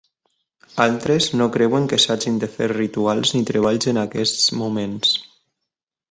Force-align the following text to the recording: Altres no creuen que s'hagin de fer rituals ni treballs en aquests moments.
Altres 0.85 1.25
no 1.41 1.47
creuen 1.57 1.83
que 1.91 1.99
s'hagin 2.05 2.39
de 2.43 2.49
fer 2.53 2.69
rituals 2.71 3.33
ni 3.35 3.41
treballs 3.49 3.89
en 3.93 3.99
aquests 4.05 4.47
moments. 4.63 5.13